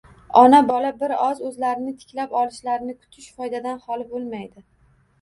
[0.39, 4.71] Ona-bola bir oz o‘zlarini tiklab olishlarini kutish foydadan xoli bo‘lmaydi.